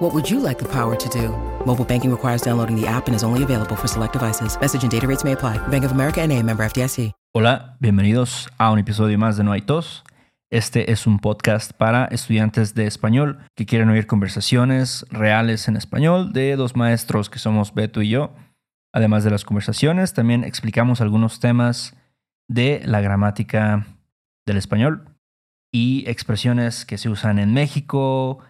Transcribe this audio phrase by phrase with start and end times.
[0.00, 1.28] What would you like the power to do?
[1.66, 4.58] Mobile banking requires downloading the app and is only available for select devices.
[4.58, 5.58] Message and data rates may apply.
[5.68, 7.12] Bank of America and a member FDIC.
[7.34, 10.02] Hola, bienvenidos a un episodio más de No hay tos.
[10.50, 16.32] Este es un podcast para estudiantes de español que quieren oír conversaciones reales en español
[16.32, 18.32] de dos maestros que somos Beto y yo.
[18.94, 21.94] Además de las conversaciones, también explicamos algunos temas
[22.48, 23.86] de la gramática
[24.46, 25.10] del español
[25.70, 28.40] y expresiones que se usan en México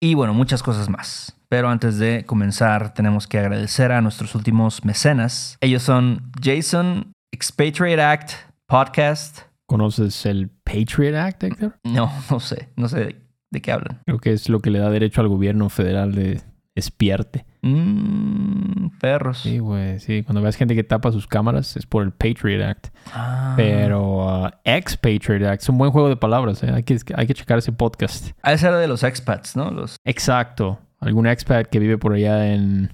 [0.00, 1.36] y bueno, muchas cosas más.
[1.48, 5.56] Pero antes de comenzar, tenemos que agradecer a nuestros últimos mecenas.
[5.60, 8.32] Ellos son Jason, Expatriate Act,
[8.66, 9.42] Podcast.
[9.66, 11.78] ¿Conoces el Patriot Act, Héctor?
[11.84, 14.02] No, no sé, no sé de, de qué hablan.
[14.04, 16.42] Creo que es lo que le da derecho al gobierno federal de
[16.74, 17.46] espiarte.
[17.66, 19.40] Mmm, perros.
[19.40, 20.22] Sí, güey, sí.
[20.22, 22.88] Cuando ves gente que tapa sus cámaras es por el Patriot Act.
[23.12, 23.54] Ah.
[23.56, 26.62] Pero uh, ex-Patriot Act es un buen juego de palabras.
[26.62, 26.70] ¿eh?
[26.72, 28.30] Hay, que, hay que checar ese podcast.
[28.42, 29.70] Ah, ese era de los expats, ¿no?
[29.70, 29.96] Los...
[30.04, 30.78] Exacto.
[31.00, 32.90] Algún expat que vive por allá en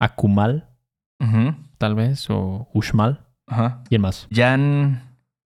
[0.00, 0.68] Akumal,
[1.78, 3.20] tal vez, o Uxmal.
[3.46, 3.82] Ajá.
[3.88, 4.26] ¿Quién más?
[4.32, 5.02] Jan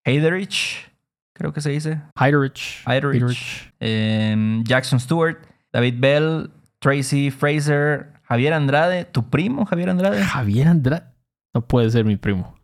[0.04, 0.90] Heiderich,
[1.34, 2.00] creo que se dice.
[2.18, 2.82] Heiderich.
[2.86, 3.72] Heiderich.
[3.78, 5.38] Em, Jackson Stewart,
[5.72, 10.22] David Bell, Tracy Fraser, Javier Andrade, tu primo Javier Andrade.
[10.22, 11.06] Javier Andrade.
[11.54, 12.54] No puede ser mi primo.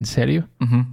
[0.00, 0.48] ¿En serio?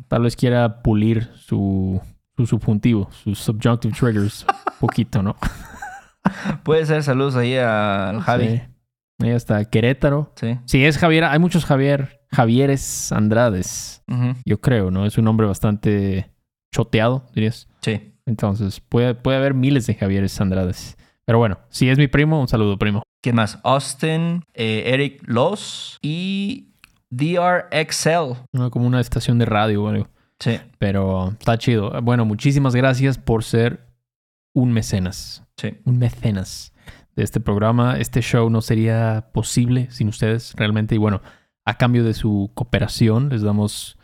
[0.07, 2.01] Tal vez quiera pulir su,
[2.35, 4.45] su subjuntivo, sus subjunctive triggers.
[4.79, 5.35] poquito, ¿no?
[6.63, 8.47] Puede ser saludos ahí al Javi.
[8.47, 8.61] Sí.
[9.21, 10.33] Ahí está Querétaro.
[10.35, 10.57] Sí.
[10.65, 11.25] Sí, es Javier.
[11.25, 12.21] Hay muchos Javier.
[12.31, 14.03] Javieres Andrades.
[14.43, 15.05] Yo creo, ¿no?
[15.05, 16.31] Es un nombre bastante
[16.73, 17.69] choteado, dirías.
[17.81, 18.15] Sí.
[18.25, 20.97] Entonces, puede, puede haber miles de Javieres Andrades.
[21.25, 23.03] Pero bueno, si es mi primo, un saludo, primo.
[23.25, 23.57] ¿Quién más?
[23.63, 26.75] Austin, eh, Eric Loss y
[27.09, 28.37] DRXL.
[28.53, 30.07] No, como una estación de radio o algo.
[30.39, 30.59] Sí.
[30.77, 31.99] Pero está chido.
[32.03, 33.87] Bueno, muchísimas gracias por ser
[34.53, 35.43] un mecenas.
[35.57, 35.73] Sí.
[35.85, 36.71] un mecenas
[37.15, 37.97] de este programa.
[37.97, 40.93] Este show no sería posible sin ustedes realmente.
[40.93, 41.23] Y bueno,
[41.65, 43.97] a cambio de su cooperación, les damos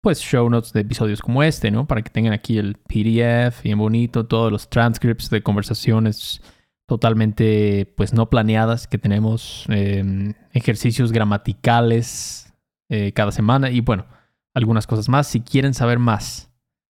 [0.00, 1.88] pues show notes de episodios como este, ¿no?
[1.88, 6.40] Para que tengan aquí el PDF bien bonito, todos los transcripts de conversaciones
[6.90, 12.52] totalmente pues no planeadas que tenemos, eh, ejercicios gramaticales
[12.88, 14.06] eh, cada semana y bueno,
[14.54, 15.28] algunas cosas más.
[15.28, 16.50] Si quieren saber más,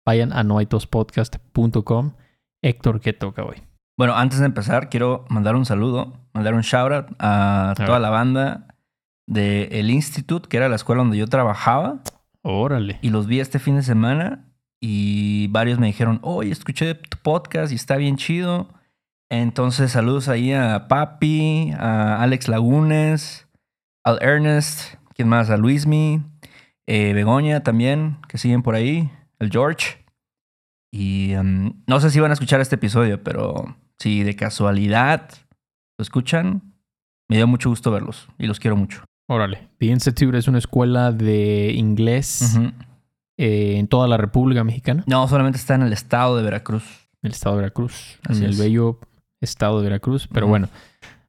[0.06, 2.14] vayan a noaitospodcast.com.
[2.64, 3.58] Héctor, ¿qué toca hoy?
[3.98, 8.10] Bueno, antes de empezar, quiero mandar un saludo, mandar un shout out a toda la
[8.10, 8.68] banda
[9.28, 12.00] del el Institute, que era la escuela donde yo trabajaba,
[12.44, 12.98] Órale.
[13.02, 14.48] y los vi este fin de semana.
[14.80, 18.70] Y varios me dijeron, oye, escuché tu podcast y está bien chido.
[19.32, 23.48] Entonces, saludos ahí a Papi, a Alex Lagunes,
[24.04, 25.50] al Ernest, ¿quién más?
[25.50, 26.22] A Luismi,
[26.86, 29.10] eh, Begoña también, que siguen por ahí,
[29.40, 30.04] el George.
[30.92, 35.30] Y em, no sé si van a escuchar este episodio, pero si de casualidad
[35.98, 36.74] lo escuchan,
[37.30, 39.06] me dio mucho gusto verlos y los quiero mucho.
[39.30, 39.70] Órale.
[39.80, 42.60] The Institute es una escuela de inglés
[43.38, 46.84] eh, en toda la República Mexicana, No, solamente está en el estado de Veracruz.
[47.24, 48.60] en el estado de Veracruz, Así en el es.
[48.60, 49.00] bello
[49.42, 50.28] estado de Veracruz.
[50.32, 50.70] Pero bueno.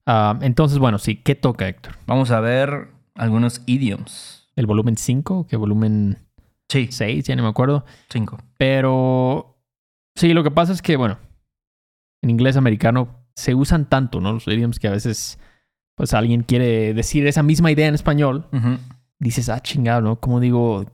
[0.07, 1.17] Ah, entonces, bueno, sí.
[1.17, 1.95] ¿Qué toca, Héctor?
[2.07, 4.49] Vamos a ver algunos idioms.
[4.57, 5.47] ¿El volumen 5?
[5.49, 6.19] ¿Qué volumen
[6.69, 7.25] Sí, 6?
[7.27, 7.85] Ya no me acuerdo.
[8.11, 8.39] cinco.
[8.59, 9.59] Pero
[10.15, 11.19] sí, lo que pasa es que, bueno,
[12.23, 14.33] en inglés americano se usan tanto, ¿no?
[14.33, 15.39] Los idioms que a veces,
[15.95, 18.47] pues alguien quiere decir esa misma idea en español
[19.19, 20.17] dices, ah, chingado, ¿no?
[20.21, 20.85] ¿Cómo digo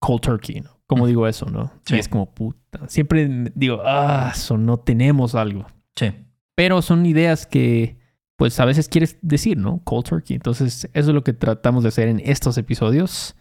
[0.00, 0.70] cold turkey, ¿no?
[0.86, 1.72] ¿Cómo digo eso, no?
[1.84, 1.96] Sí.
[1.96, 2.88] Y es como puta.
[2.88, 5.66] Siempre digo, ah, eso no tenemos algo.
[5.96, 6.12] Sí.
[6.54, 7.96] Pero son ideas que,
[8.36, 9.80] pues a veces quieres decir, ¿no?
[9.84, 10.36] Cold turkey.
[10.36, 13.36] Entonces, eso es lo que tratamos de hacer en estos episodios.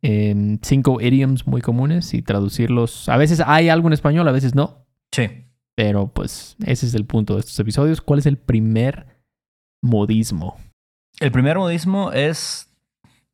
[0.00, 3.08] En cinco idioms muy comunes y traducirlos.
[3.08, 4.86] A veces hay algo en español, a veces no.
[5.12, 5.28] Sí.
[5.74, 8.00] Pero pues ese es el punto de estos episodios.
[8.00, 9.06] ¿Cuál es el primer
[9.82, 10.56] modismo?
[11.20, 12.68] El primer modismo es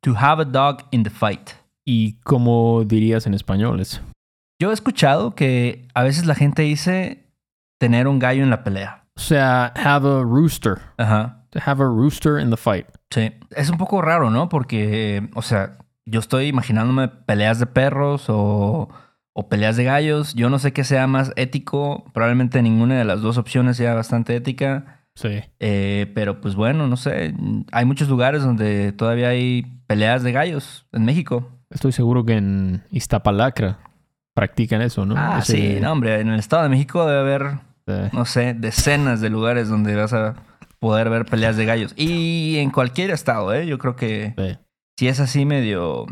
[0.00, 1.50] to have a dog in the fight.
[1.86, 4.00] ¿Y cómo dirías en español eso?
[4.60, 7.26] Yo he escuchado que a veces la gente dice
[7.78, 9.03] tener un gallo en la pelea.
[9.16, 10.78] O sea, have a rooster.
[10.98, 11.44] Ajá.
[11.50, 12.86] To have a rooster in the fight.
[13.10, 13.32] Sí.
[13.50, 14.48] Es un poco raro, ¿no?
[14.48, 18.88] Porque, o sea, yo estoy imaginándome peleas de perros o,
[19.32, 20.34] o peleas de gallos.
[20.34, 22.04] Yo no sé qué sea más ético.
[22.12, 25.02] Probablemente ninguna de las dos opciones sea bastante ética.
[25.14, 25.42] Sí.
[25.60, 27.34] Eh, pero pues bueno, no sé.
[27.70, 31.50] Hay muchos lugares donde todavía hay peleas de gallos en México.
[31.70, 33.78] Estoy seguro que en Iztapalacra
[34.34, 35.14] practican eso, ¿no?
[35.16, 36.18] Ah, Ese- sí, no, hombre.
[36.20, 40.34] En el Estado de México debe haber, no sé, decenas de lugares donde vas a
[40.78, 41.94] poder ver peleas de gallos.
[41.96, 43.66] Y en cualquier estado, ¿eh?
[43.66, 44.34] Yo creo que
[44.98, 46.06] si es así medio,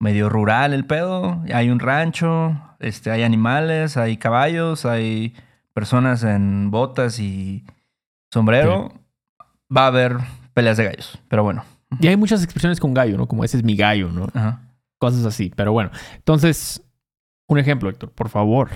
[0.00, 5.34] medio rural el pedo, hay un rancho, este, hay animales, hay caballos, hay
[5.72, 7.64] personas en botas y
[8.32, 8.92] sombrero,
[9.74, 10.16] va a haber
[10.54, 11.18] peleas de gallos.
[11.28, 11.64] Pero bueno.
[12.00, 13.26] Y hay muchas expresiones con gallo, ¿no?
[13.26, 14.28] Como ese es mi gallo, ¿no?
[14.34, 14.62] Ajá.
[14.98, 15.52] Cosas así.
[15.54, 16.82] Pero bueno, entonces,
[17.46, 18.70] un ejemplo, Héctor, por favor.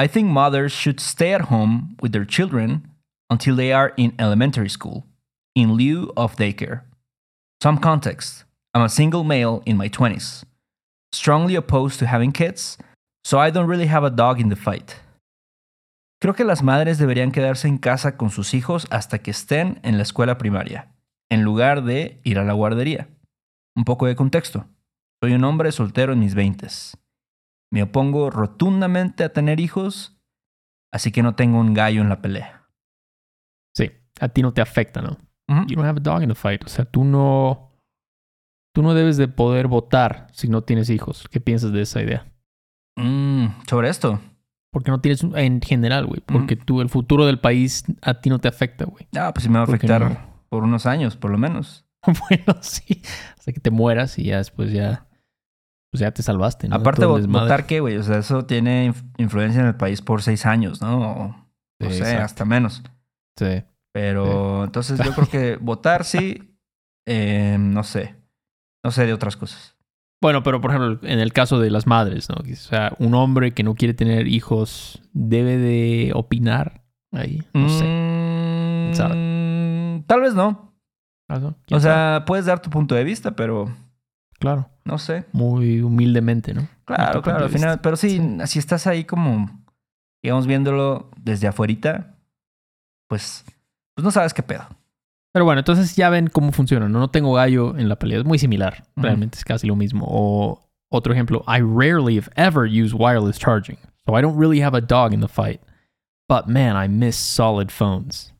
[0.00, 2.88] I think mothers should stay at home with their children
[3.28, 5.04] until they are in elementary school,
[5.54, 6.84] in lieu of daycare.
[7.62, 10.44] Some context I'm a single male in my 20s,
[11.12, 12.78] strongly opposed to having kids,
[13.24, 14.96] so I don't really have a dog in the fight.
[16.22, 19.98] Creo que las madres deberían quedarse en casa con sus hijos hasta que estén en
[19.98, 20.88] la escuela primaria,
[21.30, 23.08] en lugar de ir a la guardería.
[23.76, 24.64] Un poco de contexto.
[25.22, 26.94] Soy un hombre soltero en mis 20s.
[27.72, 30.18] Me opongo rotundamente a tener hijos,
[30.92, 32.68] así que no tengo un gallo en la pelea.
[33.76, 33.90] Sí,
[34.20, 35.18] a ti no te afecta, ¿no?
[35.66, 36.64] You don't have a dog in the fight.
[36.64, 37.76] O sea, tú no.
[38.72, 41.26] Tú no debes de poder votar si no tienes hijos.
[41.28, 42.32] ¿Qué piensas de esa idea?
[42.96, 44.20] Mm, sobre esto.
[44.72, 46.20] Porque no tienes un- en general, güey.
[46.24, 49.08] Porque tú, el futuro del país a ti no te afecta, güey.
[49.16, 50.42] Ah, pues sí me va a ¿Por qué afectar no?
[50.48, 51.84] por unos años, por lo menos.
[52.06, 53.02] bueno, sí.
[53.36, 55.08] Hasta que te mueras y ya después ya.
[55.90, 56.76] Pues ya te salvaste, ¿no?
[56.76, 57.96] Aparte, votar qué, güey.
[57.96, 61.00] O sea, eso tiene inf- influencia en el país por seis años, ¿no?
[61.00, 61.28] O,
[61.80, 62.24] no Sí, sé, exacto.
[62.24, 62.82] hasta menos.
[63.36, 63.62] Sí.
[63.92, 66.56] Pero entonces yo creo que votar sí,
[67.06, 68.14] eh, no sé.
[68.84, 69.76] No sé de otras cosas.
[70.22, 72.36] Bueno, pero por ejemplo, en el caso de las madres, ¿no?
[72.36, 77.42] O sea, un hombre que no quiere tener hijos debe de opinar ahí.
[77.54, 77.84] No sé.
[77.84, 78.92] Mm,
[80.06, 80.74] tal vez no.
[81.28, 81.54] Ah, ¿no?
[81.66, 81.94] ¿Quién O sabe?
[81.94, 83.74] sea, puedes dar tu punto de vista, pero
[84.40, 84.68] claro.
[84.84, 85.24] no sé.
[85.32, 86.66] Muy humildemente, ¿no?
[86.84, 89.48] Claro, claro, al final, pero sí, si estás ahí como,
[90.22, 92.16] digamos, viéndolo desde afuerita,
[93.08, 93.44] pues,
[93.94, 94.66] pues no sabes qué pedo.
[95.32, 96.98] Pero bueno, entonces ya ven cómo funciona, ¿no?
[96.98, 98.18] No tengo gallo en la pelea.
[98.18, 98.82] Es muy similar.
[98.96, 100.04] Realmente es casi lo mismo.
[100.08, 103.78] O otro ejemplo, I rarely, if ever, use wireless charging.
[104.04, 105.60] So I don't really have a dog in the fight.
[106.28, 108.34] But man, I miss solid phones.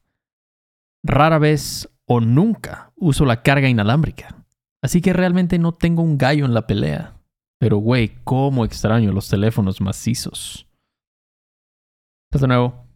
[1.05, 4.40] Rara vez o nunca uso la carga inalámbrica.
[4.83, 7.15] Así que realmente no tengo un gallo en la pelea.
[7.59, 10.67] Pero güey, cómo extraño los teléfonos macizos.
[12.31, 12.87] Pues de nuevo,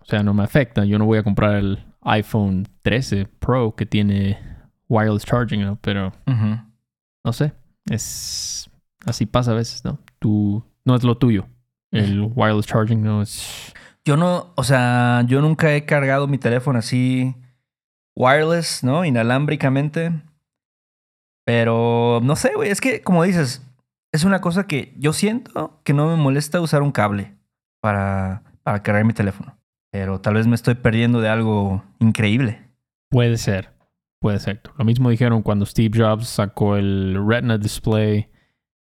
[0.00, 0.84] o sea, no me afecta.
[0.84, 4.38] Yo no voy a comprar el iPhone 13 Pro que tiene
[4.88, 5.78] wireless charging, ¿no?
[5.80, 6.12] Pero
[7.24, 7.52] no sé.
[7.88, 8.70] Es
[9.06, 9.98] así pasa a veces, ¿no?
[10.18, 11.46] Tú no es lo tuyo.
[11.90, 13.72] El wireless charging no es.
[14.04, 17.34] Yo no, o sea, yo nunca he cargado mi teléfono así
[18.14, 19.04] wireless, ¿no?
[19.04, 20.12] Inalámbricamente.
[21.48, 23.66] Pero no sé, güey, es que como dices,
[24.12, 27.38] es una cosa que yo siento que no me molesta usar un cable
[27.80, 29.58] para, para cargar mi teléfono.
[29.90, 32.68] Pero tal vez me estoy perdiendo de algo increíble.
[33.08, 33.70] Puede ser.
[34.20, 34.60] Puede ser.
[34.76, 38.28] Lo mismo dijeron cuando Steve Jobs sacó el Retina Display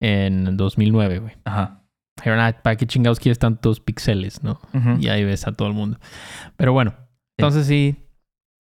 [0.02, 1.36] en 2009, güey.
[1.46, 1.84] Ajá.
[2.16, 4.60] Dijeron, "Ah, ¿para qué chingados quieres tantos píxeles, no?
[5.00, 6.00] Y ahí ves a todo el mundo.
[6.56, 6.96] Pero bueno,
[7.38, 8.08] entonces sí,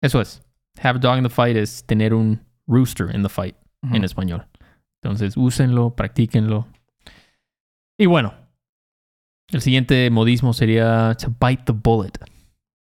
[0.02, 0.42] eso es.
[0.82, 4.46] Have a dog in the fight es tener un rooster in the fight En español.
[5.02, 6.66] Entonces úsenlo, practíquenlo.
[7.98, 8.34] Y bueno,
[9.48, 12.12] el siguiente modismo sería to bite the bullet.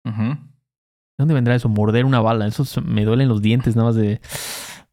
[0.06, 0.24] Ujú.
[0.24, 1.70] ¿De dónde vendrá eso?
[1.70, 2.48] Morder una bala.
[2.48, 4.20] Eso me duelen los dientes nada más de,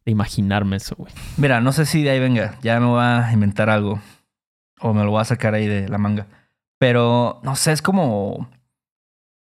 [0.04, 1.12] de imaginarme eso, güey.
[1.36, 2.58] Mira, no sé si de ahí venga.
[2.62, 4.00] Ya me voy a inventar algo.
[4.80, 6.26] O me lo voy a sacar ahí de la manga.
[6.78, 8.50] Pero, no sé, es como...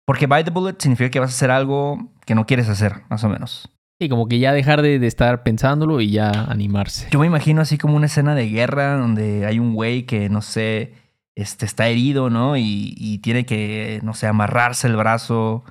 [0.07, 3.25] Porque bite the bullet significa que vas a hacer algo que no quieres hacer, más
[3.25, 3.69] o menos.
[4.05, 7.09] Y como que ya dejar de, de estar pensándolo y ya animarse.
[7.11, 10.43] Yo me imagino así como una escena de guerra donde hay un güey que, no
[10.43, 10.95] sé,
[11.35, 12.57] este, está herido, ¿no?
[12.57, 15.65] Y, y tiene que, no sé, amarrarse el brazo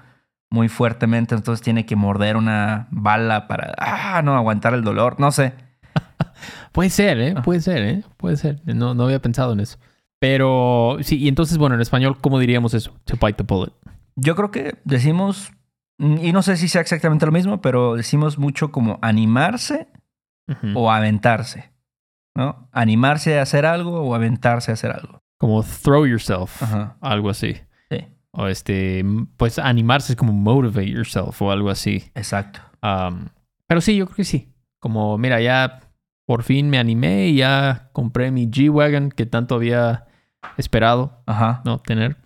[0.51, 1.33] muy fuertemente.
[1.33, 5.19] Entonces tiene que morder una bala para, ah, no, aguantar el dolor.
[5.19, 5.53] No sé.
[6.71, 7.33] Puede ser, ¿eh?
[7.35, 7.41] Ah.
[7.41, 8.03] Puede ser, ¿eh?
[8.17, 8.61] Puede ser.
[8.65, 9.77] No, no había pensado en eso.
[10.19, 12.93] Pero sí, y entonces, bueno, en español, ¿cómo diríamos eso?
[13.05, 13.71] To bite the bullet.
[14.15, 15.51] Yo creo que decimos,
[16.21, 19.87] y no sé si sea exactamente lo mismo, pero decimos mucho como animarse
[20.47, 20.71] Ujú.
[20.79, 21.71] o aventarse,
[22.35, 22.67] ¿no?
[22.71, 25.19] Animarse a hacer algo o aventarse a hacer algo.
[25.37, 26.61] Como throw yourself.
[26.63, 26.97] Ajá.
[27.01, 27.55] Algo así.
[27.89, 29.03] Sí, O este,
[29.37, 32.11] pues animarse es como motivate yourself o algo así.
[32.15, 32.59] exacto.
[32.83, 33.27] Um,
[33.67, 34.49] pero sí, yo creo que sí.
[34.79, 35.81] Como, mira, ya
[36.25, 40.05] por fin me animé y ya compré mi G-Wagon que tanto había
[40.57, 41.61] esperado, Ajá.
[41.65, 41.79] ¿no?
[41.79, 42.17] Tener.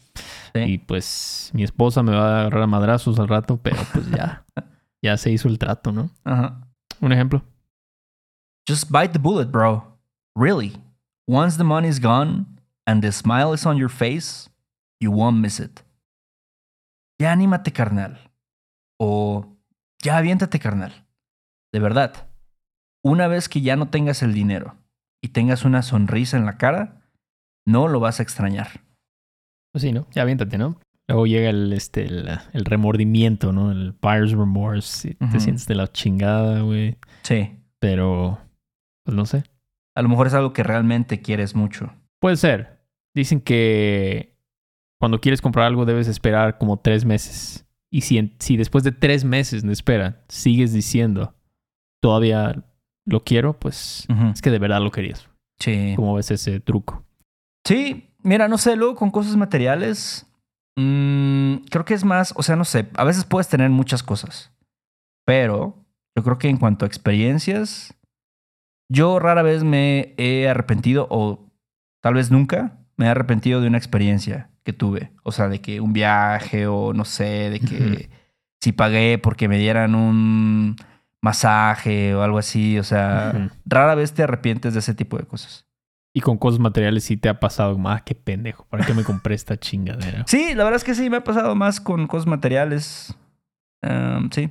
[0.55, 0.61] Sí.
[0.61, 4.45] Y pues mi esposa me va a agarrar a madrazos al rato, pero pues ya,
[5.03, 6.09] ya se hizo el trato, ¿no?
[6.23, 6.65] Ajá.
[7.01, 7.43] Un ejemplo.
[8.67, 9.99] Just bite the bullet, bro.
[10.33, 10.81] Really,
[11.27, 12.45] once the money's gone
[12.87, 14.49] and the smile is on your face,
[15.01, 15.81] you won't miss it.
[17.19, 18.17] Ya anímate, carnal.
[18.97, 19.57] O
[20.01, 20.93] ya aviéntate, carnal.
[21.73, 22.29] De verdad,
[23.03, 24.77] una vez que ya no tengas el dinero
[25.21, 27.01] y tengas una sonrisa en la cara,
[27.65, 28.84] no lo vas a extrañar.
[29.75, 30.07] Pues sí, ¿no?
[30.11, 30.79] Ya aviéntate, ¿no?
[31.09, 33.73] Luego llega el, este, el, el remordimiento, ¿no?
[33.73, 35.17] El buyer's remorse.
[35.33, 36.95] Te sientes de la chingada, güey.
[37.23, 37.57] Sí.
[37.79, 38.39] Pero,
[39.03, 39.43] pues no sé.
[39.93, 41.91] A lo mejor es algo que realmente quieres mucho.
[42.21, 42.85] Puede ser.
[43.13, 44.37] Dicen que
[44.97, 47.67] cuando quieres comprar algo debes esperar como tres meses.
[47.91, 51.35] Y si, si después de tres meses de espera sigues diciendo
[52.01, 52.63] todavía
[53.05, 55.27] lo quiero, pues es que de verdad lo querías.
[55.59, 55.95] Sí.
[55.97, 57.03] ¿Cómo ves ese truco?
[57.67, 60.25] Sí, mira, no sé, luego con cosas materiales,
[60.75, 64.51] mm, creo que es más, o sea, no sé, a veces puedes tener muchas cosas,
[65.25, 65.75] pero
[66.15, 67.93] yo creo que en cuanto a experiencias,
[68.89, 71.39] yo rara vez me he arrepentido, o
[72.01, 75.79] tal vez nunca, me he arrepentido de una experiencia que tuve, o sea, de que
[75.79, 78.09] un viaje o no sé, de que
[78.61, 80.75] si pagué porque me dieran un
[81.21, 85.64] masaje o algo así, o sea, rara vez te arrepientes de ese tipo de cosas.
[86.17, 89.03] Y con cosas materiales sí te ha pasado como, ah, qué pendejo, ¿para qué me
[89.03, 90.23] compré esta chingadera?
[90.27, 93.13] Sí, la verdad es que sí, me ha pasado más con cosas materiales.
[93.81, 94.49] Em, sí.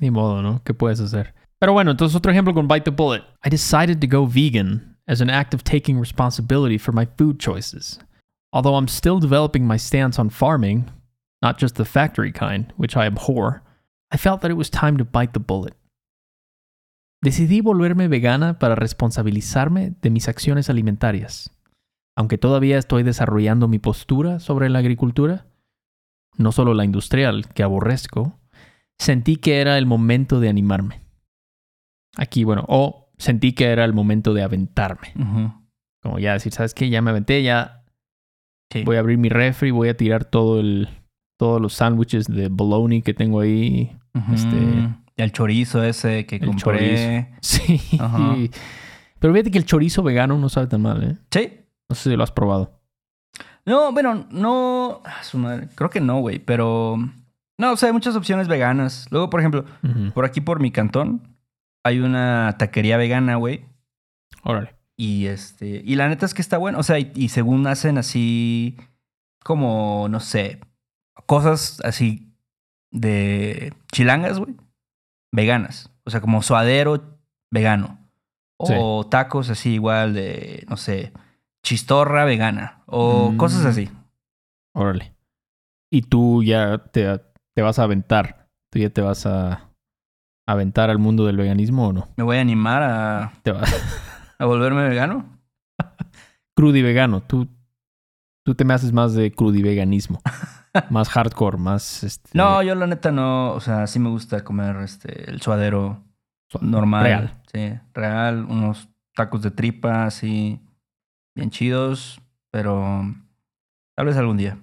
[0.00, 0.60] Ni modo, ¿no?
[0.64, 1.32] ¿Qué puedes hacer?
[1.60, 3.22] Pero bueno, entonces otro ejemplo con Bite the Bullet.
[3.44, 8.00] I decided to go vegan as an act of taking responsibility for my food choices.
[8.52, 10.90] Although I'm still developing my stance on farming,
[11.40, 13.62] not just the factory kind, which I abhor,
[14.10, 15.74] I felt that it was time to bite the bullet.
[17.22, 21.50] Decidí volverme vegana para responsabilizarme de mis acciones alimentarias.
[22.16, 25.46] Aunque todavía estoy desarrollando mi postura sobre la agricultura,
[26.38, 28.38] no solo la industrial, que aborrezco,
[28.98, 31.00] sentí que era el momento de animarme.
[32.16, 35.12] Aquí, bueno, o sentí que era el momento de aventarme.
[36.02, 36.88] Como ya decir, ¿sabes qué?
[36.88, 37.82] Ya me aventé, ya
[38.72, 38.82] Sí.
[38.84, 40.88] voy a abrir mi refri, voy a tirar todo el,
[41.38, 43.96] todos los sándwiches de bologna que tengo ahí.
[44.32, 47.30] Este- el chorizo ese que El compré.
[47.40, 47.80] Sí.
[47.98, 48.36] Ajá.
[49.18, 51.16] Pero fíjate que el chorizo vegano no sabe tan mal, ¿eh?
[51.30, 51.52] Sí.
[51.88, 52.80] No sé si lo has probado.
[53.64, 55.00] No, bueno, no.
[55.04, 55.68] ah, su madre.
[55.74, 56.38] Creo que no, güey.
[56.38, 56.96] Pero.
[57.58, 59.06] No, o sea, hay muchas opciones veganas.
[59.10, 59.64] Luego, por ejemplo,
[60.14, 61.36] por aquí por mi cantón
[61.82, 63.64] hay una taquería vegana, güey.
[64.42, 64.74] Órale.
[64.96, 65.82] Y este.
[65.84, 66.78] Y la neta es que está bueno.
[66.78, 68.76] O sea, y, y según hacen así.
[69.42, 70.60] Como, no sé.
[71.26, 72.32] Cosas así.
[72.90, 74.54] De chilangas, güey.
[75.32, 75.90] Veganas.
[76.04, 77.18] O sea, como suadero
[77.50, 77.98] vegano.
[78.58, 80.64] O tacos así igual de.
[80.68, 81.12] No sé.
[81.64, 82.82] Chistorra vegana.
[82.86, 83.36] O Mm.
[83.36, 83.90] cosas así.
[84.74, 85.14] Órale.
[85.90, 87.20] Y tú ya te,
[87.54, 88.48] te vas a aventar.
[88.72, 89.70] Tú ya te vas a
[90.48, 92.08] aventar al mundo del veganismo o no?
[92.16, 93.68] Me voy a animar a, Te vas
[94.38, 95.26] a volverme vegano.
[96.56, 97.20] crudi vegano.
[97.22, 97.48] Tú,
[98.44, 100.20] tú te me haces más de crudiveganismo.
[100.90, 103.52] más hardcore, más este, No, yo la neta no.
[103.52, 106.02] O sea, sí me gusta comer este el suadero
[106.60, 107.02] normal.
[107.04, 107.30] real.
[107.52, 108.44] Sí, real.
[108.48, 110.60] Unos tacos de tripa así.
[111.34, 112.20] Bien chidos.
[112.50, 113.02] Pero.
[113.96, 114.58] Tal vez algún día.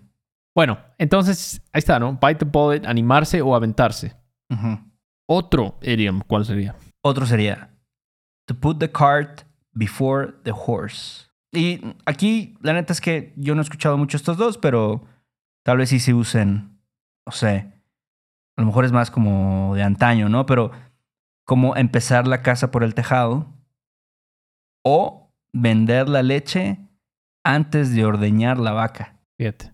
[0.56, 2.14] Bueno, entonces ahí está, ¿no?
[2.14, 4.16] Bite the bullet, animarse o aventarse.
[5.28, 6.76] Otro idiom, ¿cuál sería?
[7.02, 7.70] Otro sería.
[8.48, 9.42] To put the cart
[9.72, 11.26] before the horse.
[11.52, 15.06] Y aquí, la neta es que yo no he escuchado mucho estos dos, pero
[15.64, 16.80] tal vez sí se usen.
[17.26, 17.72] No sé.
[18.56, 20.46] A lo mejor es más como de antaño, ¿no?
[20.46, 20.72] Pero
[21.46, 23.48] como empezar la casa por el tejado.
[24.86, 26.80] O vender la leche
[27.44, 29.20] antes de ordeñar la vaca.
[29.38, 29.74] Fíjate.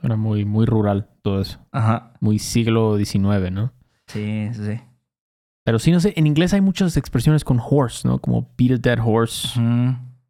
[0.00, 1.58] Suena muy, muy rural todo eso.
[1.72, 2.14] Ajá.
[2.20, 3.72] Muy siglo XIX, ¿no?
[4.06, 4.80] Sí, sí.
[5.64, 8.20] Pero sí, no sé, en inglés hay muchas expresiones con horse, ¿no?
[8.20, 9.58] Como beat a dead horse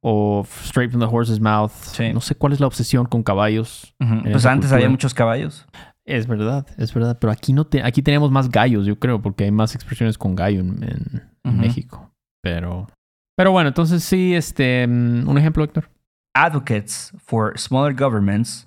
[0.00, 1.73] o straight from the horse's mouth.
[1.73, 2.12] Sí.
[2.12, 3.95] No sé cuál es la obsesión con caballos.
[3.99, 4.76] Pues antes cultura.
[4.76, 5.67] había muchos caballos.
[6.05, 7.19] Es verdad, es verdad.
[7.21, 10.35] Pero aquí no te, aquí tenemos más gallos, yo creo, porque hay más expresiones con
[10.35, 11.23] gallo en.
[11.45, 12.12] México.
[12.43, 12.88] Pero,
[13.37, 15.88] pero bueno, entonces sí, este, mm, un ejemplo, Héctor.
[16.35, 18.67] Advocates for smaller governments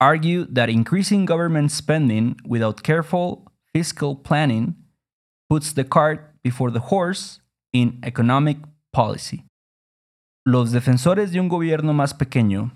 [0.00, 4.74] argue that increasing government spending without careful fiscal planning
[5.48, 7.40] puts the cart before the horse
[7.72, 8.58] in economic
[8.92, 9.44] policy.
[10.44, 12.72] Los defensores de un gobierno más pequeño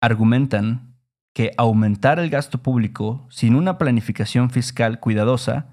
[0.00, 0.96] argumentan
[1.34, 5.66] que aumentar el gasto público sin una planificación fiscal cuidadosa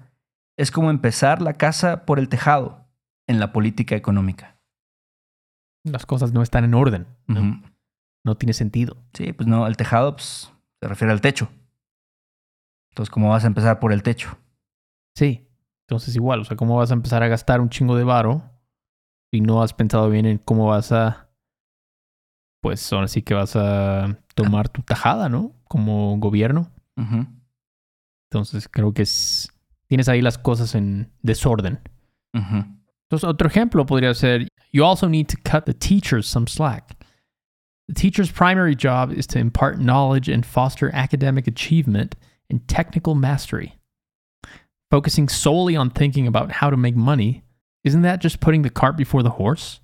[0.58, 2.86] es como empezar la casa por el tejado
[3.26, 4.58] en la política económica.
[5.84, 7.06] Las cosas no están en orden.
[8.24, 8.34] ¿no?
[8.36, 8.96] Tiene sentido.
[9.14, 11.48] Sí, pues no, el tejado pues, se refiere al techo.
[12.90, 14.36] Entonces, ¿cómo vas a empezar por el techo?
[15.16, 15.48] Sí.
[15.86, 18.51] Entonces igual, o sea, ¿cómo vas a empezar a gastar un chingo de varo
[19.32, 21.30] si no has pensado bien en cómo vas a
[22.62, 25.52] pues ahora sí que vas a tomar tu tajada, ¿no?
[25.64, 26.70] Como gobierno.
[26.96, 27.26] Ujú.
[28.30, 29.50] Entonces creo que es,
[29.88, 31.80] tienes ahí las cosas en desorden.
[32.34, 32.64] Ujú.
[33.04, 36.96] Entonces otro ejemplo podría ser, you also need to cut the teachers some slack.
[37.88, 42.14] The teacher's primary job is to impart knowledge and foster academic achievement
[42.48, 43.76] and technical mastery.
[44.88, 47.42] Focusing solely on thinking about how to make money,
[47.84, 49.80] isn't that just putting the cart before the horse?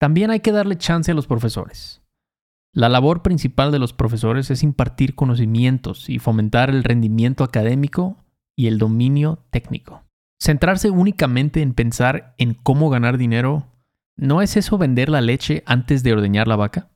[0.00, 2.02] También hay que darle chance a los profesores.
[2.74, 8.16] La labor principal de los profesores es impartir conocimientos y fomentar el rendimiento académico
[8.56, 10.02] y el dominio técnico.
[10.40, 13.68] Centrarse únicamente en pensar en cómo ganar dinero,
[14.16, 16.90] ¿no es eso vender la leche antes de ordeñar la vaca?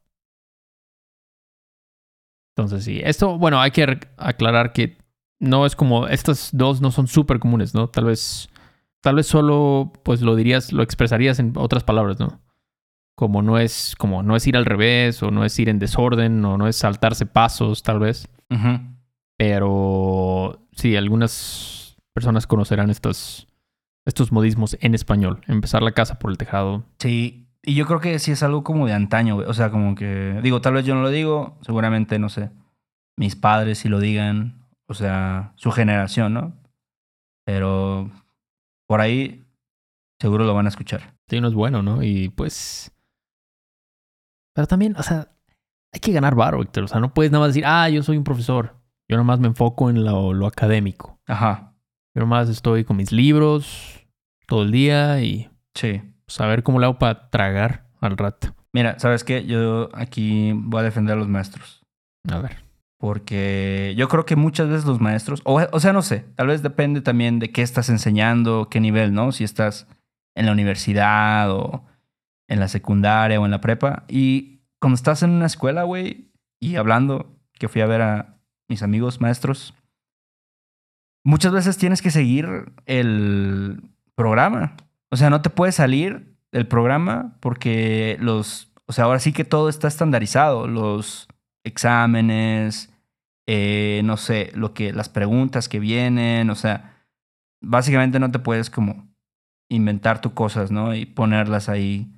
[2.56, 4.96] Entonces sí, esto, bueno, hay que aclarar que
[5.38, 7.88] no es como, estas dos no son súper comunes, ¿no?
[7.88, 8.48] Tal vez,
[9.00, 12.40] tal vez solo, pues lo dirías, lo expresarías en otras palabras, ¿no?
[13.14, 16.44] Como no es, como no es ir al revés, o no es ir en desorden,
[16.44, 18.28] o no es saltarse pasos, tal vez.
[19.38, 23.46] Pero sí, algunas personas conocerán estos,
[24.04, 25.40] estos modismos en español.
[25.46, 26.84] Empezar la casa por el tejado.
[26.98, 29.48] Sí, y yo creo que sí es algo como de antaño, güey.
[29.48, 32.50] O sea, como que, digo, tal vez yo no lo digo, seguramente, no sé,
[33.16, 36.52] mis padres sí lo digan, o sea, su generación, ¿no?
[37.44, 38.10] Pero
[38.86, 39.46] por ahí
[40.20, 41.14] seguro lo van a escuchar.
[41.28, 42.02] Sí, no es bueno, ¿no?
[42.02, 42.92] Y pues...
[44.54, 45.28] Pero también, o sea,
[45.92, 46.84] hay que ganar varo, Víctor.
[46.84, 48.76] O sea, no puedes nada más decir, ah, yo soy un profesor.
[49.08, 51.20] Yo nomás me enfoco en lo, lo académico.
[51.26, 51.74] Ajá,
[52.14, 54.06] Yo nomás estoy con mis libros
[54.46, 56.02] todo el día y sí.
[56.26, 58.54] saber cómo le hago para tragar al rato.
[58.72, 59.44] Mira, ¿sabes qué?
[59.46, 61.82] Yo aquí voy a defender a los maestros.
[62.30, 62.65] A ver.
[62.98, 67.02] Porque yo creo que muchas veces los maestros, o, sea, no sé, tal vez depende
[67.02, 69.32] también de qué estás enseñando, qué nivel, ¿no?
[69.32, 69.86] Si estás
[70.34, 71.84] en la universidad o
[72.48, 74.04] en la secundaria o en la prepa.
[74.08, 78.38] Y cuando estás en una escuela, güey, y hablando, que fui a ver a
[78.68, 79.74] mis amigos maestros,
[81.22, 83.82] muchas veces tienes que seguir el
[84.14, 84.76] programa.
[85.10, 89.44] O sea, no te puedes salir del programa porque los, o sea, ahora sí que
[89.44, 90.66] todo está estandarizado.
[90.66, 91.28] Los
[91.66, 92.92] exámenes,
[93.46, 96.96] eh, no sé, lo que, las preguntas que vienen, o sea,
[97.62, 99.08] básicamente no te puedes como
[99.68, 100.94] inventar tus cosas, ¿no?
[100.94, 102.10] Y ponerlas ahí,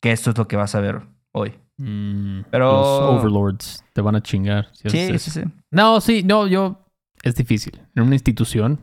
[0.00, 1.54] que esto es lo que vas a ver hoy.
[1.78, 4.68] Mm, Pero- Los overlords te van a chingar.
[4.72, 5.40] si Sí, sí, sí.
[5.70, 6.84] No, sí, no, yo...
[7.22, 7.80] Es difícil.
[7.94, 8.78] En una institución,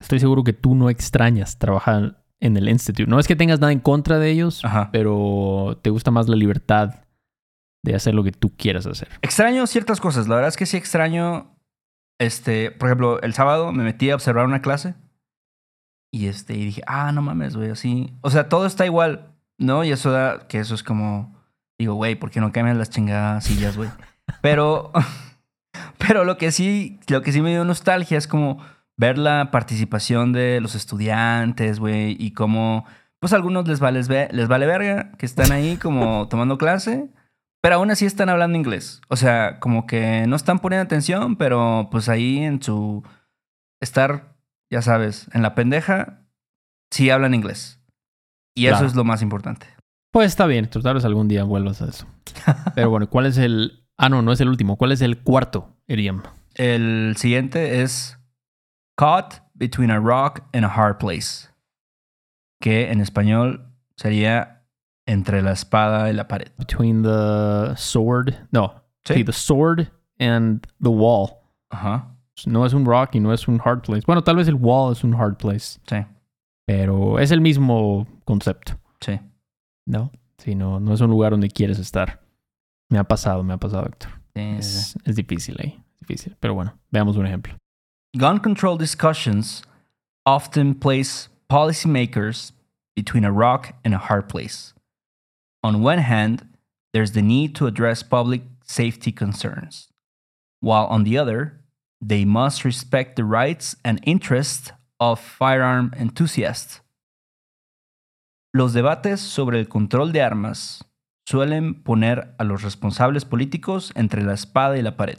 [0.00, 3.08] estoy seguro que tú no extrañas trabajar en el institute.
[3.10, 4.90] No es que tengas nada en contra de ellos, Ajá.
[4.92, 7.05] pero te gusta más la libertad
[7.90, 9.08] de hacer lo que tú quieras hacer.
[9.22, 10.28] Extraño ciertas cosas.
[10.28, 11.54] La verdad es que sí extraño.
[12.18, 14.94] Este, por ejemplo, el sábado me metí a observar una clase.
[16.12, 18.14] Y este, y dije, ah, no mames, güey, así.
[18.22, 19.84] O sea, todo está igual, ¿no?
[19.84, 21.36] Y eso da, que eso es como,
[21.78, 23.90] digo, güey, ¿por qué no cambian las chingadas sillas, güey?
[24.42, 24.92] Pero,
[25.98, 28.58] pero lo que sí, lo que sí me dio nostalgia es como
[28.96, 32.86] ver la participación de los estudiantes, güey, y cómo,
[33.20, 37.08] pues a algunos les vale, les vale verga, que están ahí como tomando clase.
[37.62, 39.00] Pero aún así están hablando inglés.
[39.08, 43.02] O sea, como que no están poniendo atención, pero pues ahí en su
[43.80, 44.36] estar,
[44.70, 46.26] ya sabes, en la pendeja,
[46.90, 47.80] sí hablan inglés.
[48.54, 49.66] Y eso es lo más importante.
[50.12, 52.06] Pues está bien, tal vez algún día vuelvas a eso.
[52.74, 53.84] Pero bueno, ¿cuál es el...
[53.98, 54.76] Ah, no, no es el último.
[54.76, 56.22] ¿Cuál es el cuarto, Iriam?
[56.54, 58.18] El siguiente es
[58.96, 61.48] Caught between a rock and a hard place.
[62.60, 64.55] Que en español sería
[65.06, 66.48] entre la espada y la pared.
[66.58, 68.34] Between the sword...
[68.52, 69.14] No, Sí.
[69.14, 69.88] sí, the sword
[70.18, 71.30] and the wall.
[71.70, 72.12] Ajá.
[72.46, 74.02] No es un rock y no es un hard place.
[74.04, 76.04] Bueno, tal vez el wall es un hard place, Sí,
[76.66, 79.20] pero es el mismo concepto, sí.
[79.86, 80.10] ¿no?
[80.38, 82.20] Sí, no, no es un lugar donde quieres estar.
[82.90, 84.10] Me ha pasado, me ha pasado, Héctor.
[84.34, 84.78] Sí, sí, sí.
[84.78, 86.36] Es, es difícil ahí, es difícil.
[86.40, 87.54] Pero bueno, veamos un ejemplo.
[88.14, 89.62] Gun control discussions
[90.24, 92.52] often place policymakers
[92.96, 94.74] between a rock and a hard place.
[95.66, 96.46] On one hand,
[96.92, 99.88] there's the need to address public safety concerns,
[100.60, 101.60] while on the other,
[102.00, 106.82] they must respect the rights and interests of firearm enthusiasts.
[108.54, 110.84] Los debates sobre el control de armas
[111.28, 115.18] suelen poner a los responsables políticos entre la espada y la pared.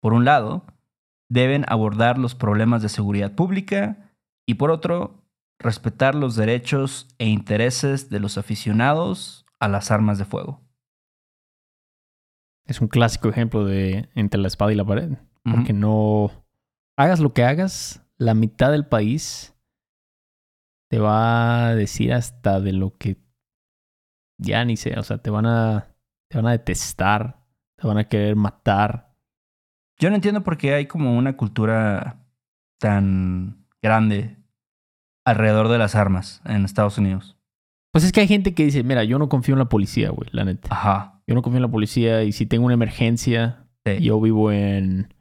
[0.00, 0.64] Por un lado,
[1.28, 4.10] deben abordar los problemas de seguridad pública
[4.46, 5.22] y por otro,
[5.58, 10.60] respetar los derechos e intereses de los aficionados a las armas de fuego.
[12.66, 15.12] Es un clásico ejemplo de entre la espada y la pared.
[15.44, 16.30] Porque no...
[16.96, 19.54] Hagas lo que hagas, la mitad del país
[20.90, 23.16] te va a decir hasta de lo que
[24.36, 25.94] ya ni sé, o sea, te van a,
[26.28, 27.40] te van a detestar,
[27.76, 29.14] te van a querer matar.
[29.96, 32.26] Yo no entiendo por qué hay como una cultura
[32.78, 34.36] tan grande
[35.24, 37.38] alrededor de las armas en Estados Unidos.
[37.92, 40.28] Pues es que hay gente que dice, mira, yo no confío en la policía, güey,
[40.32, 40.68] la neta.
[40.72, 41.22] Ajá.
[41.26, 44.00] Yo no confío en la policía y si tengo una emergencia, Sí.
[44.00, 45.12] yo vivo en,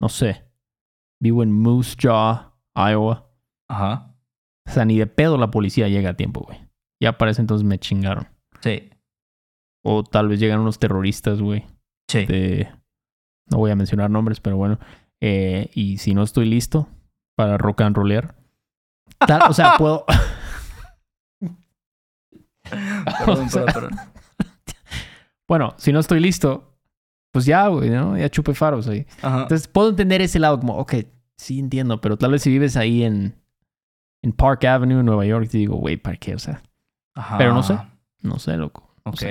[0.00, 0.44] no sé,
[1.20, 3.28] vivo en Moose Jaw, Iowa.
[3.68, 4.14] Ajá.
[4.68, 6.58] O sea, ni de pedo la policía llega a tiempo, güey.
[7.02, 8.28] Ya para ese entonces me chingaron.
[8.60, 8.90] Sí.
[9.84, 11.64] O tal vez llegan unos terroristas, güey.
[12.08, 12.24] Sí.
[12.26, 12.68] de-
[13.50, 14.78] no voy a mencionar nombres, pero bueno.
[15.20, 16.88] Eh, y si no estoy listo
[17.36, 18.34] para rock and rollear,
[19.18, 20.04] tal- o sea, puedo.
[23.18, 24.00] Perdón, O sea, perdón, perdón.
[25.48, 26.78] bueno, si no estoy listo,
[27.32, 28.16] pues ya, güey, ¿no?
[28.16, 29.06] Ya chupe faros ahí.
[29.22, 29.42] Ajá.
[29.42, 30.94] Entonces puedo entender ese lado como, ok,
[31.36, 33.34] sí entiendo, pero tal vez si vives ahí en,
[34.22, 36.34] en Park Avenue, en Nueva York, te digo, güey, ¿para qué?
[36.34, 36.62] O sea,
[37.14, 37.38] Ajá.
[37.38, 37.78] pero no sé.
[38.22, 38.90] no sé, loco.
[39.04, 39.22] Ok.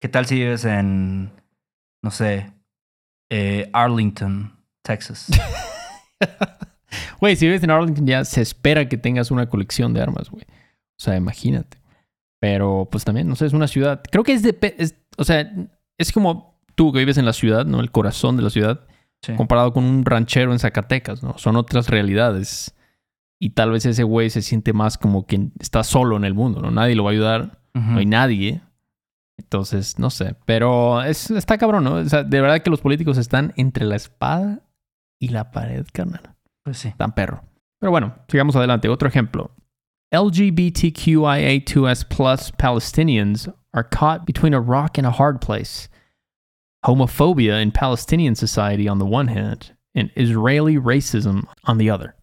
[0.00, 1.32] ¿Qué tal si vives en,
[2.02, 2.52] no sé,
[3.30, 5.28] eh, Arlington, Texas?
[7.20, 10.44] Güey, si vives en Arlington ya se espera que tengas una colección de armas, güey.
[10.44, 11.78] O sea, imagínate.
[12.44, 14.02] Pero pues también, no sé, es una ciudad.
[14.12, 14.54] Creo que es de...
[14.76, 15.50] es- o sea,
[15.96, 17.80] es como tú que vives en la ciudad, ¿no?
[17.80, 18.80] El corazón de la ciudad,
[19.22, 19.32] Sí.
[19.36, 21.38] comparado con un ranchero en Zacatecas, ¿no?
[21.38, 22.74] Son otras realidades.
[23.40, 26.60] Y tal vez ese güey se siente más como que está solo en el mundo,
[26.60, 26.70] ¿no?
[26.70, 28.60] Nadie lo va a ayudar, no hay nadie.
[29.38, 30.36] Entonces, no sé.
[30.44, 31.94] Pero es, está cabrón, ¿no?
[31.94, 34.60] O sea, de verdad que los políticos están entre la espada
[35.18, 36.92] y la pared, carnal Pues sí.
[36.98, 37.42] tan perro.
[37.80, 38.90] Pero bueno, sigamos adelante.
[38.90, 39.50] Otro ejemplo.
[40.14, 45.88] LGBTQIA2S plus Palestinians are caught between a rock and a hard place.
[46.86, 52.14] Homophobia in Palestinian society on the one hand, and Israeli racism on the other.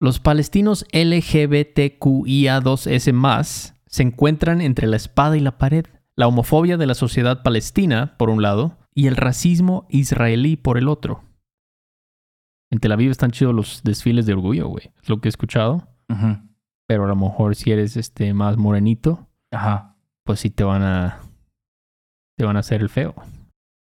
[0.00, 5.84] Los palestinos LGBTQIA2S más se encuentran entre la espada y la pared.
[6.16, 10.88] La homofobia de la sociedad palestina, por un lado, y el racismo israelí por el
[10.88, 11.24] otro.
[12.70, 14.92] En Tel Aviv están chidos los desfiles de orgullo, güey.
[15.02, 15.86] Es lo que he escuchado.
[16.08, 16.38] Ujú.
[16.86, 19.96] Pero a lo mejor si eres este más morenito, Ajá.
[20.24, 21.20] pues sí te van a.
[22.36, 23.14] Te van a hacer el feo.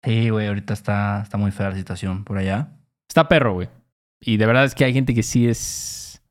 [0.03, 2.77] Sí, güey, ahorita está, está muy fea la situación por allá.
[3.09, 3.69] Está perro, güey.
[4.21, 6.23] Y de verdad es que hay gente que sí es.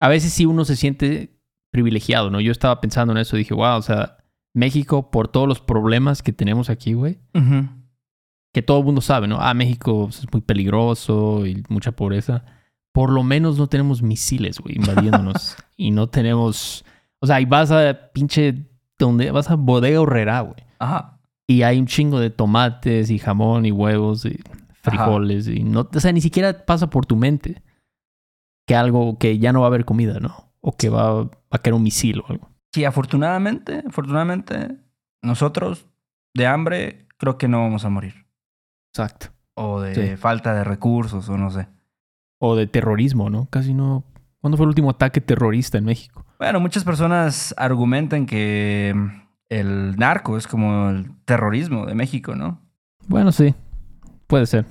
[0.00, 1.36] A veces sí uno se siente
[1.72, 2.40] privilegiado, ¿no?
[2.40, 4.16] Yo estaba pensando en eso y dije, wow, o sea,
[4.54, 7.20] México, por todos los problemas que tenemos aquí, güey,
[8.54, 9.38] que todo el mundo sabe, ¿no?
[9.38, 12.44] Ah, México pues, es muy peligroso y mucha pobreza.
[12.94, 15.56] Por lo menos no tenemos misiles, güey, invadiéndonos.
[15.76, 16.84] y no tenemos.
[17.20, 18.66] O sea, y vas a pinche.
[18.98, 20.56] Donde vas a bodega horrera, güey.
[20.78, 21.18] Ajá.
[21.46, 24.40] Y hay un chingo de tomates y jamón y huevos y
[24.80, 25.48] frijoles.
[25.48, 27.62] Y no, o sea, ni siquiera pasa por tu mente
[28.66, 30.50] que algo que ya no va a haber comida, ¿no?
[30.60, 32.50] O que va, va a caer un misil o algo.
[32.72, 34.76] Sí, afortunadamente, afortunadamente,
[35.22, 35.86] nosotros
[36.34, 38.26] de hambre creo que no vamos a morir.
[38.92, 39.26] Exacto.
[39.54, 40.16] O de Sí.
[40.16, 41.68] falta de recursos, o no sé.
[42.38, 43.46] O de terrorismo, ¿no?
[43.50, 44.04] Casi no.
[44.46, 46.24] ¿Cuándo fue el último ataque terrorista en México?
[46.38, 48.94] Bueno, muchas personas argumentan que
[49.48, 52.60] el narco es como el terrorismo de México, ¿no?
[53.08, 53.56] Bueno, sí.
[54.28, 54.64] Puede ser.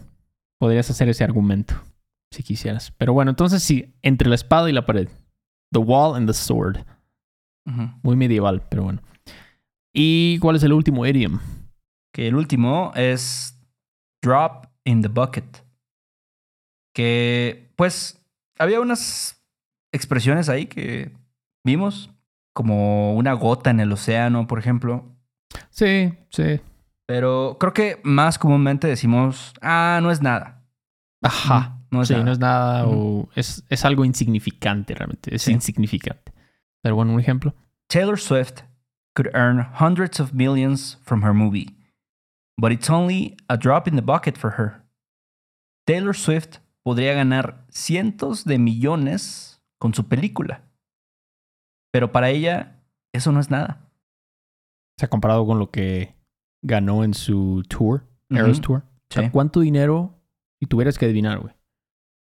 [0.60, 1.76] Podrías hacer ese argumento
[2.32, 2.94] si quisieras.
[2.98, 5.10] Pero bueno, entonces sí, entre la espada y la pared.
[5.74, 6.78] The wall and the sword.
[8.02, 9.02] Muy medieval, pero bueno.
[9.94, 11.42] ¿Y cuál es el último idiom?
[12.14, 13.60] Que el último es
[14.22, 15.66] drop in the bucket.
[16.94, 18.26] Que, pues,
[18.58, 19.36] había unas
[19.95, 21.12] expresiones ahí que
[21.63, 22.12] vimos,
[22.53, 25.05] como una gota en el océano, por ejemplo.
[25.69, 26.62] Sí, sí.
[27.08, 30.63] Pero creo que más comúnmente decimos, ah, no es nada.
[31.21, 31.79] Ajá.
[31.91, 32.25] No es sí, nada.
[32.25, 35.34] no es nada o es, es algo insignificante realmente.
[35.36, 35.51] Es Sí.
[35.51, 36.34] insignificante.
[36.81, 37.53] Pero bueno, un ejemplo.
[37.88, 38.62] Taylor Swift
[39.15, 41.77] could earn hundreds of millions from her movie,
[42.58, 44.84] but it's only a drop in the bucket for her.
[45.86, 49.55] Taylor Swift podría ganar cientos de millones
[49.86, 50.63] con su película,
[51.93, 52.82] pero para ella
[53.13, 53.88] eso no es nada.
[54.98, 56.15] Se ha comparado con lo que
[56.63, 58.80] ganó en su tour, Eras Tour.
[58.80, 59.30] O sea, sí.
[59.30, 60.19] ¿cuánto dinero,
[60.60, 61.54] si tuvieras que adivinar, güey?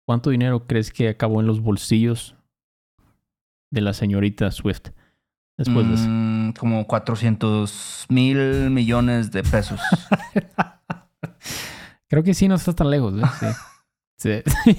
[0.05, 2.35] ¿Cuánto dinero crees que acabó en los bolsillos
[3.71, 4.89] de la señorita Swift
[5.57, 6.09] después de eso?
[6.09, 9.79] Mm, como 400 mil millones de pesos.
[12.09, 13.13] Creo que sí, no estás tan lejos.
[13.13, 13.53] ¿eh?
[14.17, 14.41] Sí.
[14.65, 14.77] Sí.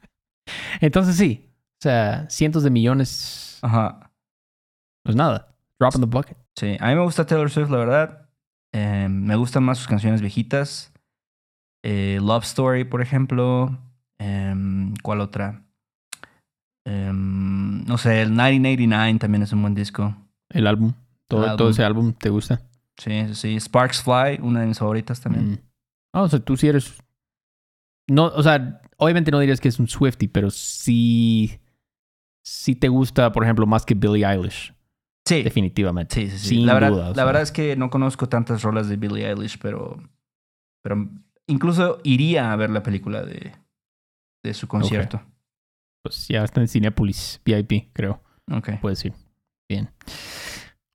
[0.80, 1.49] Entonces sí.
[1.80, 4.12] O sea, cientos de millones Ajá.
[5.04, 5.56] no es nada.
[5.78, 6.36] Drop in the bucket.
[6.54, 8.28] Sí, a mí me gusta Taylor Swift, la verdad.
[8.72, 10.92] Eh, me gustan más sus canciones viejitas.
[11.82, 13.78] Eh, Love Story, por ejemplo.
[14.18, 15.64] Em, ¿Cuál otra?
[16.84, 20.14] Em, no sé, el 1989 también es un buen disco.
[20.50, 20.92] El álbum.
[21.28, 22.60] Todo, El todo ese álbum te gusta.
[22.98, 23.56] Sí, sí, sí.
[23.58, 25.52] Sparks Fly, una de mis favoritas también.
[25.52, 25.58] Mm.
[26.12, 27.02] Ah, o sea, tú sí eres.
[28.06, 31.58] No, o sea, obviamente no dirías que es un Swifty, pero sí.
[32.42, 34.74] Sí te gusta, por ejemplo, más que Billie Eilish.
[35.26, 35.42] Sí.
[35.42, 36.14] Definitivamente.
[36.14, 36.48] Sí, sí, sí.
[36.48, 37.24] Sin la verdad, duda, la sea.
[37.24, 40.02] verdad es que no conozco tantas rolas de Billie Eilish, pero,
[40.82, 41.08] pero
[41.46, 43.52] incluso iría a ver la película de,
[44.42, 45.20] de su concierto.
[46.02, 48.22] Pues ya está en Cinepolis VIP, creo.
[48.50, 48.70] Ok.
[48.80, 49.12] Puedes ir.
[49.68, 49.90] Bien.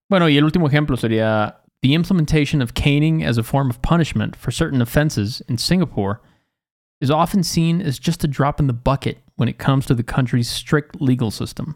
[0.09, 4.35] Bueno, y el último ejemplo sería the implementation of caning as a form of punishment
[4.35, 6.19] for certain offenses in Singapore
[7.01, 10.03] is often seen as just a drop in the bucket when it comes to the
[10.03, 11.75] country's strict legal system.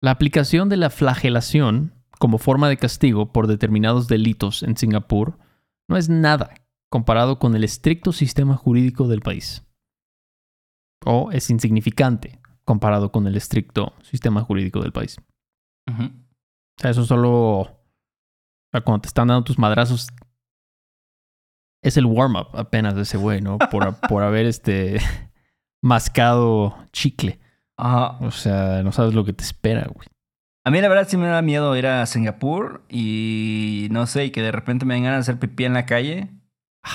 [0.00, 5.38] La aplicación de la flagelación como forma de castigo por determinados delitos en Singapur
[5.88, 6.54] no es nada
[6.90, 9.64] comparado con el estricto sistema jurídico del país.
[11.04, 15.16] O es insignificante comparado con el estricto sistema jurídico del país.
[15.90, 16.04] Ujú.
[16.04, 17.60] O sea, eso solo.
[17.60, 17.68] o
[18.70, 20.08] sea, cuando te están dando tus madrazos.
[21.82, 23.58] Es el warm-up apenas de ese güey, ¿no?
[23.58, 25.00] Por, por haber este.
[25.82, 27.38] mascado chicle.
[27.76, 28.18] Ajá.
[28.20, 30.06] O sea, no sabes lo que te espera, güey.
[30.64, 34.30] A mí la verdad sí me da miedo ir a Singapur y no sé, y
[34.30, 36.28] que de repente me den ganas de hacer pipí en la calle.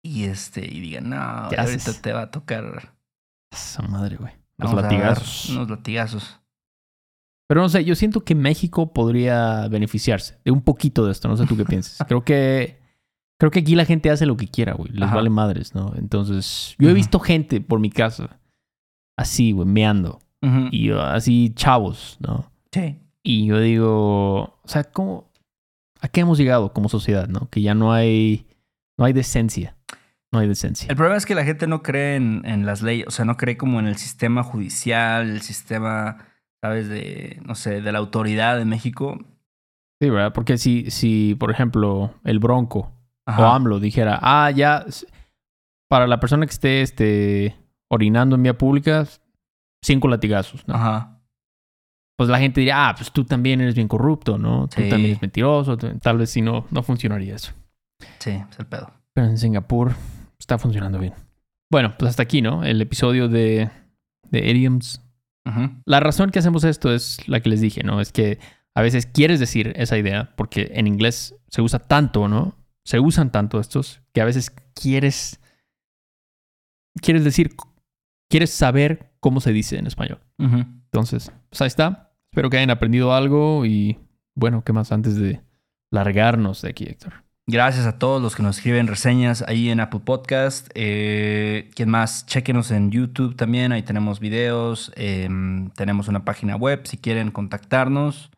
[0.00, 1.16] Y este, y digan, no,
[1.50, 2.00] ¿Qué ahorita haces?
[2.00, 2.94] te va a tocar.
[3.52, 4.32] Esa madre, güey.
[4.56, 5.50] Los vamos a latigazos.
[5.50, 6.40] Unos latigazos.
[7.48, 11.28] Pero no sé, yo siento que México podría beneficiarse de un poquito de esto.
[11.28, 11.98] No sé tú qué piensas.
[12.08, 12.78] Creo que.
[13.38, 14.90] Creo que aquí la gente hace lo que quiera, güey.
[14.92, 15.16] Les Ajá.
[15.16, 15.92] vale madres, ¿no?
[15.96, 18.38] Entonces, yo he visto gente por mi casa
[19.16, 20.20] así, güey, meando.
[20.42, 20.68] Ujú.
[20.70, 22.50] Y así chavos, ¿no?
[22.72, 22.98] Sí.
[23.22, 25.30] Y yo digo, o sea, ¿cómo,
[26.00, 27.48] ¿a qué hemos llegado como sociedad, no?
[27.50, 28.46] Que ya no hay,
[28.96, 29.76] no hay decencia.
[30.30, 30.88] No hay decencia.
[30.90, 33.38] El problema es que la gente no cree en, en las leyes, o sea, no
[33.38, 36.18] cree como en el sistema judicial, el sistema,
[36.60, 36.88] ¿sabes?
[36.88, 39.18] De, no sé, de la autoridad de México.
[40.02, 40.34] Sí, ¿verdad?
[40.34, 42.92] Porque si, si por ejemplo, el Bronco
[43.36, 43.46] o.
[43.46, 44.84] AMLO dijera, ah, ya,
[45.88, 47.56] para la persona que esté este,
[47.90, 49.06] orinando en vía pública,
[49.84, 50.74] cinco latigazos, ¿no?
[50.74, 51.20] Ajá.
[52.16, 54.66] Pues la gente diría, ah, pues tú también eres bien corrupto, ¿no?
[54.68, 54.88] Tú Sí.
[54.88, 55.76] también eres mentiroso.
[55.76, 57.52] Tal vez si no, no funcionaría eso.
[58.18, 58.90] Sí, es el pedo.
[59.14, 59.92] Pero en Singapur
[60.38, 61.14] está funcionando bien.
[61.70, 62.64] Bueno, pues hasta aquí, ¿no?
[62.64, 63.70] El episodio de,
[64.30, 65.02] de idioms.
[65.86, 68.00] La razón que hacemos esto es la que les dije, ¿no?
[68.02, 68.38] Es que
[68.76, 72.54] a veces quieres decir esa idea porque en inglés se usa tanto, ¿no?
[72.88, 75.42] Se usan tanto estos que a veces quieres
[77.02, 77.54] quieres decir
[78.30, 80.20] quieres saber cómo se dice en español.
[80.38, 82.14] Entonces, pues ahí está.
[82.32, 83.98] Espero que hayan aprendido algo y
[84.34, 85.42] bueno, ¿qué más antes de
[85.90, 87.12] largarnos de aquí, Héctor?
[87.46, 90.70] Gracias a todos los que nos escriben reseñas ahí en Apple Podcast.
[90.74, 92.24] Eh, ¿Quién más?
[92.24, 93.72] Chequenos en YouTube también.
[93.72, 94.92] Ahí tenemos videos.
[94.96, 98.30] em, tenemos una página web si quieren contactarnos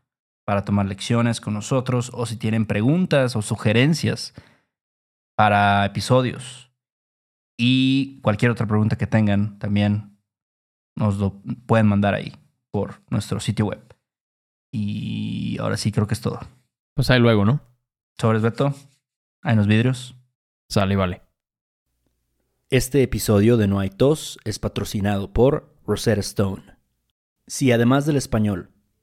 [0.51, 4.35] para tomar lecciones con nosotros o si tienen preguntas o sugerencias
[5.37, 6.73] para episodios.
[7.57, 10.19] Y cualquier otra pregunta que tengan también
[10.97, 12.33] nos lo pueden mandar ahí
[12.73, 13.95] por nuestro sitio web.
[14.73, 16.41] Y ahora sí creo que es todo.
[16.95, 17.61] Pues ahí luego, ¿no?
[18.19, 18.75] Sobres Beto.
[19.43, 20.17] Hay unos vidrios.
[20.69, 21.23] Sale, vale.
[22.71, 26.65] Este episodio de No hay tos es patrocinado por Rosetta Stone.
[27.47, 28.73] Si además del español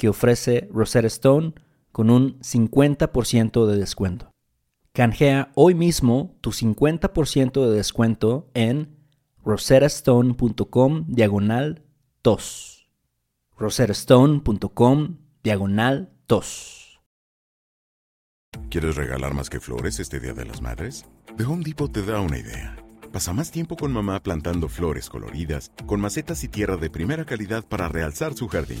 [0.00, 1.52] que ofrece Rosetta Stone
[1.92, 4.30] con un 50% de descuento.
[4.94, 8.96] Canjea hoy mismo tu 50% de descuento en
[9.44, 11.84] rosettastone.com diagonal
[12.22, 12.88] tos.
[13.58, 17.02] rosettastone.com diagonal tos.
[18.70, 21.04] ¿Quieres regalar más que flores este Día de las Madres?
[21.36, 22.74] The Home Depot te da una idea.
[23.12, 27.66] Pasa más tiempo con mamá plantando flores coloridas, con macetas y tierra de primera calidad
[27.68, 28.80] para realzar su jardín.